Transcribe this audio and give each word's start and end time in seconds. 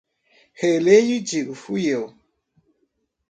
Releio 0.59 1.15
e 1.19 1.25
digo: 1.29 1.53
"Fui 1.63 1.83
eu?" 1.97 2.03